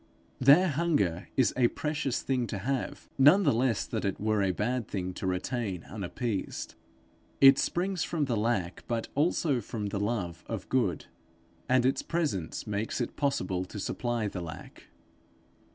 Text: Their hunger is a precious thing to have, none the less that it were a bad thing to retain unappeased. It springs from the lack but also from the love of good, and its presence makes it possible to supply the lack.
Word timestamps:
Their 0.39 0.69
hunger 0.69 1.27
is 1.37 1.53
a 1.55 1.67
precious 1.67 2.23
thing 2.23 2.47
to 2.47 2.57
have, 2.57 3.07
none 3.19 3.43
the 3.43 3.53
less 3.53 3.85
that 3.85 4.03
it 4.03 4.19
were 4.19 4.41
a 4.41 4.49
bad 4.49 4.87
thing 4.87 5.13
to 5.13 5.27
retain 5.27 5.83
unappeased. 5.83 6.73
It 7.39 7.59
springs 7.59 8.03
from 8.03 8.25
the 8.25 8.35
lack 8.35 8.83
but 8.87 9.09
also 9.13 9.61
from 9.61 9.89
the 9.89 9.99
love 9.99 10.43
of 10.47 10.67
good, 10.69 11.05
and 11.69 11.85
its 11.85 12.01
presence 12.01 12.65
makes 12.65 12.99
it 12.99 13.15
possible 13.15 13.63
to 13.65 13.79
supply 13.79 14.27
the 14.27 14.41
lack. 14.41 14.85